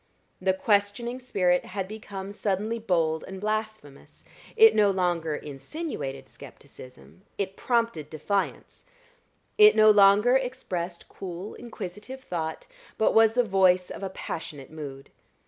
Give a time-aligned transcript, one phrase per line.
[0.41, 4.23] The questioning spirit had become suddenly bold and blasphemous;
[4.55, 8.85] it no longer insinuated scepticism it prompted defiance;
[9.59, 12.65] it no longer expressed cool, inquisitive thought,
[12.97, 15.11] but was the voice of a passionate mood.